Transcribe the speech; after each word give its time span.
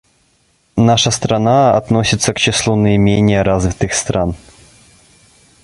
Наша 0.77 1.11
страна 1.11 1.77
относится 1.77 2.33
к 2.33 2.39
числу 2.39 2.75
наименее 2.75 3.43
развитых 3.43 3.93
стран. 3.93 4.35